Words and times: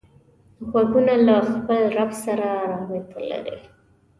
غوږونه 0.69 1.13
له 1.25 1.35
خپل 1.51 1.79
رب 1.95 2.11
سره 2.23 2.47
رابط 2.71 3.07
لري 3.29 3.57